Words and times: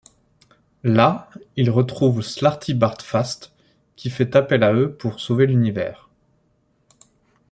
Là, 0.81 1.29
ils 1.57 1.69
retrouvent 1.69 2.23
Slartibartfast 2.23 3.51
qui 3.95 4.09
fait 4.09 4.35
appel 4.35 4.63
à 4.63 4.73
eux 4.73 4.91
pour 4.95 5.19
sauver 5.19 5.45
l'Univers. 5.45 6.09